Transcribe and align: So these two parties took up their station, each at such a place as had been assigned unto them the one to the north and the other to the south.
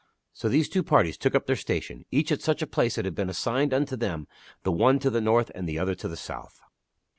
So 0.33 0.49
these 0.49 0.67
two 0.67 0.81
parties 0.81 1.15
took 1.15 1.35
up 1.35 1.45
their 1.45 1.55
station, 1.55 2.05
each 2.09 2.31
at 2.31 2.41
such 2.41 2.63
a 2.63 2.65
place 2.65 2.97
as 2.97 3.05
had 3.05 3.13
been 3.13 3.29
assigned 3.29 3.71
unto 3.71 3.95
them 3.95 4.27
the 4.63 4.71
one 4.71 4.97
to 4.97 5.11
the 5.11 5.21
north 5.21 5.51
and 5.53 5.69
the 5.69 5.77
other 5.77 5.93
to 5.93 6.07
the 6.07 6.17
south. 6.17 6.59